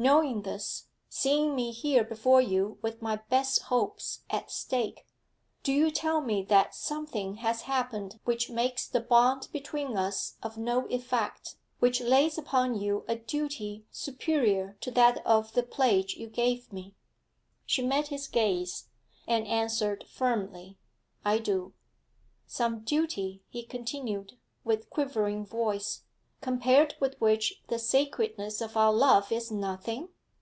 [0.00, 5.06] Knowing this, seeing me here before you with my best hopes at stake,
[5.62, 10.56] do you tell me that something has happened which makes the bond between us of
[10.56, 16.26] no effect, which lays upon you a duty superior to that of the pledge you
[16.28, 16.94] gave me?'
[17.66, 18.88] She met his gaze,
[19.28, 20.78] and answered firmly,
[21.26, 21.74] 'I do.'
[22.46, 26.04] 'Some duty,' he continued, with quivering voice,
[26.42, 30.08] 'compared with which the sacredness of our love is nothing?'